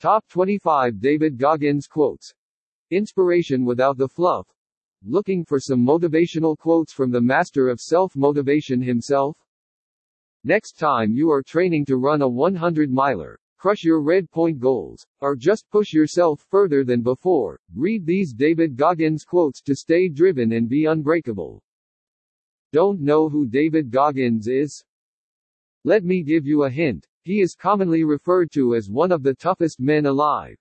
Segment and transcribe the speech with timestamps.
[0.00, 2.32] Top 25 David Goggins Quotes
[2.90, 4.48] Inspiration without the fluff.
[5.04, 9.36] Looking for some motivational quotes from the master of self-motivation himself?
[10.42, 15.06] Next time you are training to run a 100 miler, crush your red point goals,
[15.20, 20.52] or just push yourself further than before, read these David Goggins quotes to stay driven
[20.52, 21.62] and be unbreakable.
[22.72, 24.82] Don't know who David Goggins is?
[25.84, 27.06] Let me give you a hint.
[27.22, 30.56] He is commonly referred to as one of the toughest men alive.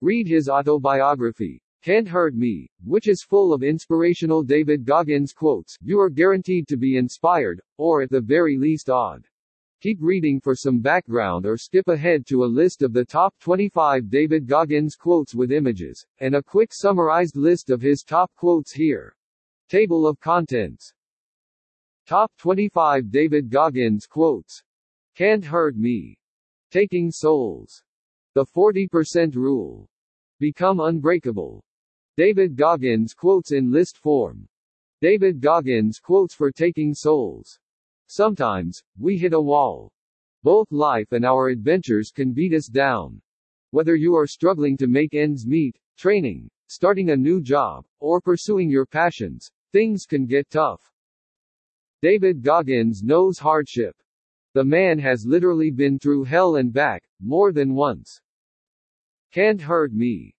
[0.00, 5.78] Read his autobiography, Can't Hurt Me, which is full of inspirational David Goggins quotes.
[5.80, 9.28] You are guaranteed to be inspired, or at the very least awed.
[9.80, 14.10] Keep reading for some background or skip ahead to a list of the top 25
[14.10, 19.14] David Goggins quotes with images, and a quick summarized list of his top quotes here.
[19.68, 20.92] Table of Contents
[22.08, 24.63] Top 25 David Goggins quotes.
[25.14, 26.18] Can't Hurt Me.
[26.72, 27.84] Taking Souls.
[28.34, 29.88] The 40% Rule.
[30.40, 31.62] Become Unbreakable.
[32.16, 34.48] David Goggins quotes in list form.
[35.00, 37.60] David Goggins quotes for Taking Souls.
[38.08, 39.92] Sometimes, we hit a wall.
[40.42, 43.22] Both life and our adventures can beat us down.
[43.70, 48.68] Whether you are struggling to make ends meet, training, starting a new job, or pursuing
[48.68, 50.92] your passions, things can get tough.
[52.02, 53.94] David Goggins knows hardship.
[54.54, 58.20] The man has literally been through hell and back, more than once.
[59.32, 60.32] Can't hurt me.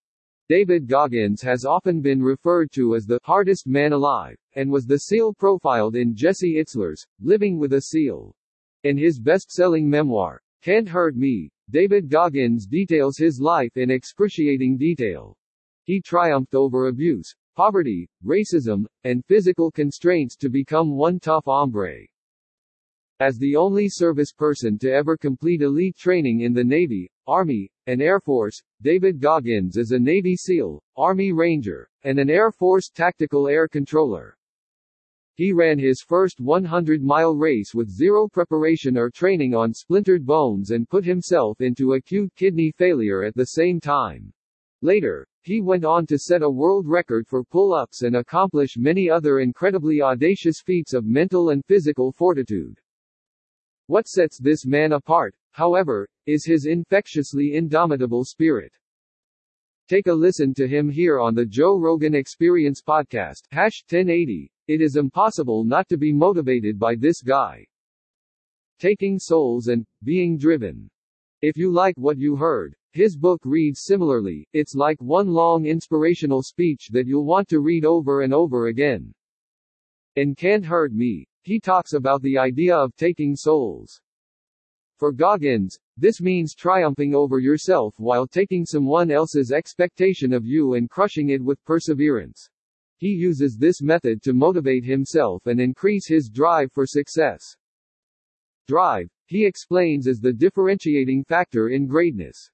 [0.47, 4.99] David Goggins has often been referred to as the hardest man alive, and was the
[4.99, 8.33] SEAL profiled in Jesse Itzler's Living with a SEAL.
[8.83, 15.35] In his best-selling memoir, Can't Hurt Me, David Goggins details his life in excruciating detail.
[15.83, 22.05] He triumphed over abuse, poverty, racism, and physical constraints to become one tough hombre.
[23.21, 28.01] As the only service person to ever complete elite training in the Navy, Army, and
[28.01, 33.47] Air Force, David Goggins is a Navy SEAL, Army Ranger, and an Air Force Tactical
[33.47, 34.37] Air Controller.
[35.35, 40.89] He ran his first 100-mile race with zero preparation or training on splintered bones and
[40.89, 44.33] put himself into acute kidney failure at the same time.
[44.81, 49.39] Later, he went on to set a world record for pull-ups and accomplish many other
[49.39, 52.77] incredibly audacious feats of mental and physical fortitude.
[53.87, 58.73] What sets this man apart, however, is his infectiously indomitable spirit.
[59.87, 64.51] Take a listen to him here on the Joe Rogan Experience podcast, hash 1080.
[64.67, 67.63] It is impossible not to be motivated by this guy.
[68.79, 70.89] Taking souls and being driven.
[71.43, 76.41] If you like what you heard, his book reads similarly, it's like one long inspirational
[76.41, 79.13] speech that you'll want to read over and over again.
[80.15, 84.01] And Can't Hurt Me, he talks about the idea of taking souls.
[84.97, 90.89] For Goggins, this means triumphing over yourself while taking someone else's expectation of you and
[90.89, 92.49] crushing it with perseverance.
[92.97, 97.55] He uses this method to motivate himself and increase his drive for success.
[98.67, 102.49] Drive, he explains is the differentiating factor in greatness.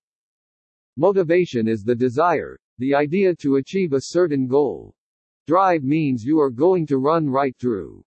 [0.97, 4.93] Motivation is the desire, the idea to achieve a certain goal.
[5.47, 8.03] Drive means you are going to run right through.